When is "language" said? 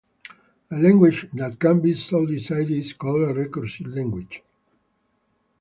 0.79-1.29, 3.95-4.41